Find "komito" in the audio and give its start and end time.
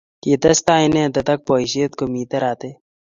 1.99-2.37